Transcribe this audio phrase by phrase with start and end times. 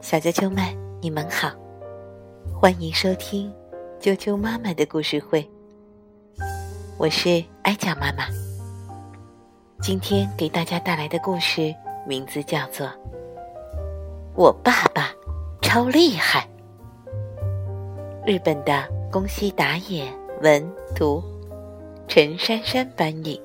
[0.00, 0.64] 小啾啾们，
[1.00, 1.50] 你们好，
[2.60, 3.52] 欢迎收听
[4.00, 5.48] 啾啾妈妈的故事会。
[6.96, 8.26] 我是艾佳妈妈，
[9.80, 11.74] 今天给大家带来的故事
[12.06, 12.86] 名字叫做
[14.34, 15.10] 《我爸爸
[15.60, 16.48] 超厉害》。
[18.26, 20.06] 日本的宫西达也
[20.42, 20.64] 文
[20.94, 21.22] 图，
[22.06, 23.40] 陈珊珊翻译，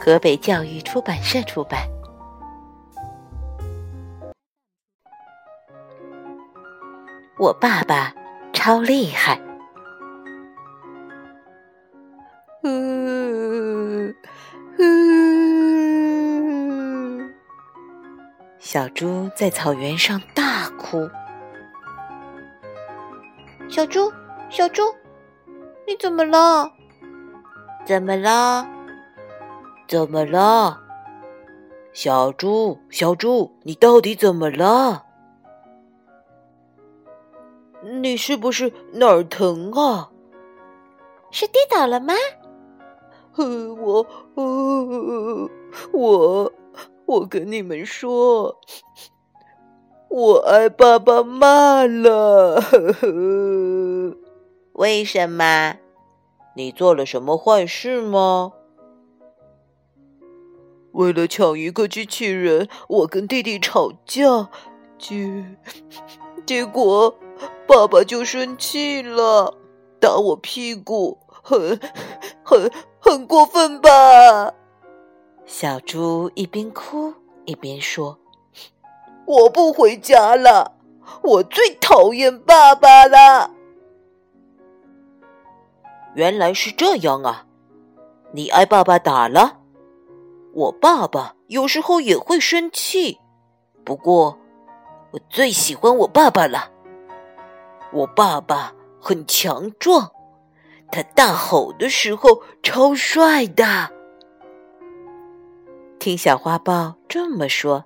[0.00, 1.88] 河北教育出版社出版。
[7.38, 8.12] 我爸爸
[8.52, 9.40] 超厉害。
[12.64, 14.12] 嗯
[14.78, 14.88] 嗯，
[18.58, 21.08] 小猪在草原上大哭。
[23.68, 24.12] 小猪，
[24.50, 24.82] 小猪，
[25.86, 26.72] 你怎么了？
[27.84, 28.66] 怎么了？
[29.86, 30.80] 怎么了？
[31.92, 35.04] 小猪，小猪，你到底怎么了？
[37.82, 40.10] 你是不是哪儿疼啊？
[41.30, 42.14] 是跌倒了吗？
[43.36, 45.50] 呃， 我，呃，
[45.92, 46.52] 我，
[47.06, 48.58] 我跟你们说，
[50.08, 52.60] 我挨爸爸骂了。
[52.60, 54.16] 呵呵，
[54.72, 55.76] 为什么？
[56.56, 58.54] 你做了什么坏事吗？
[60.92, 64.48] 为了抢一个机器人，我跟弟弟吵架，
[64.98, 65.56] 结
[66.44, 67.14] 结果。
[67.68, 69.54] 爸爸就生气了，
[70.00, 71.78] 打我屁股，很、
[72.42, 74.54] 很、很过分吧？
[75.44, 77.12] 小猪一边哭
[77.44, 78.18] 一边说
[79.26, 80.72] ：“我不回家了，
[81.22, 83.50] 我最讨厌爸爸了。”
[86.16, 87.44] 原来是这样啊！
[88.32, 89.58] 你挨爸爸打了？
[90.54, 93.20] 我爸爸有时候也会生气，
[93.84, 94.38] 不过
[95.10, 96.72] 我最喜欢我爸爸了。
[97.92, 100.10] 我爸爸很强壮，
[100.90, 103.90] 他大吼的时候超帅的。
[105.98, 107.84] 听小花豹这么说，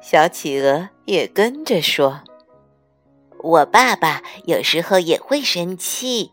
[0.00, 2.20] 小企鹅也跟着说
[3.42, 6.32] ：“我爸爸有时候也会生气，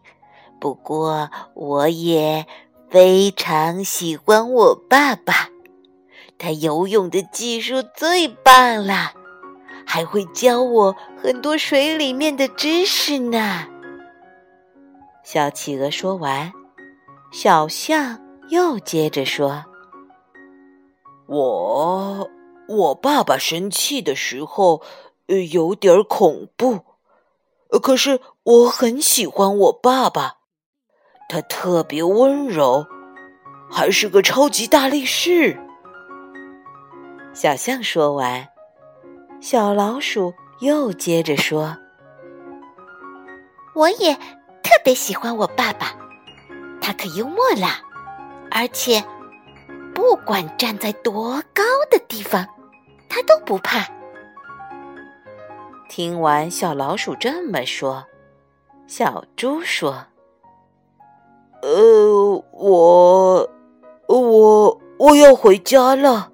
[0.62, 2.46] 不过我也
[2.90, 5.50] 非常喜欢我爸爸，
[6.38, 9.14] 他游泳的技术最棒了。”
[9.86, 13.68] 还会教我很多水里面的知识呢。
[15.24, 16.52] 小企鹅说完，
[17.32, 19.66] 小象又接着说
[21.28, 22.30] ：“我
[22.68, 24.82] 我爸爸生气的时候，
[25.28, 26.82] 呃，有点恐怖，
[27.82, 30.40] 可是我很喜欢我爸爸，
[31.30, 32.86] 他特别温柔，
[33.72, 35.60] 还是个超级大力士。”
[37.34, 38.53] 小象说完。
[39.44, 41.76] 小老鼠又接着说
[43.76, 45.88] ：“我也特别喜欢我爸爸，
[46.80, 47.68] 他可幽默了，
[48.50, 49.04] 而且
[49.94, 51.62] 不管站在多高
[51.92, 52.48] 的地方，
[53.10, 53.86] 他都不怕。”
[55.92, 58.06] 听完小老鼠这么说，
[58.88, 60.06] 小猪说
[61.62, 63.50] ：“呃，我，
[64.08, 66.30] 我我要回家了。”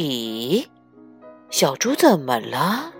[0.00, 0.66] 咦，
[1.50, 2.94] 小猪怎么了？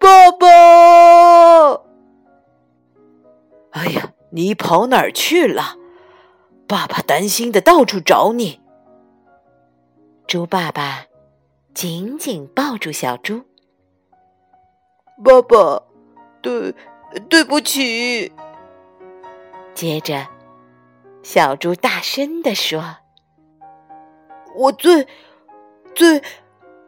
[0.00, 1.82] 爸爸！
[3.72, 5.76] 哎呀，你跑哪儿去了？
[6.66, 8.62] 爸爸担心的到处找你。
[10.26, 11.04] 猪爸爸
[11.74, 13.42] 紧紧抱住小猪。
[15.22, 15.82] 爸爸，
[16.40, 16.74] 对，
[17.28, 18.32] 对不起。
[19.74, 20.26] 接着，
[21.22, 23.01] 小猪大声的说。
[24.54, 25.06] 我最
[25.94, 26.22] 最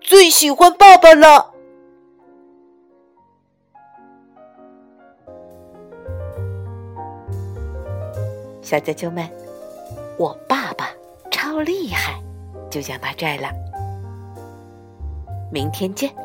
[0.01, 1.53] 最喜欢爸爸了，
[8.63, 9.29] 小啾啾们，
[10.19, 10.91] 我爸爸
[11.31, 12.21] 超厉害，
[12.71, 13.51] 就讲到这儿了，
[15.51, 16.24] 明天见。